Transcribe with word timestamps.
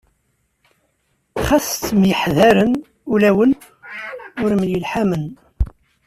Xas 1.45 1.67
ttemyeḥḍaṛen, 1.73 2.73
ulawen 3.11 3.51
ur 4.43 4.51
myelḥamen. 4.61 5.25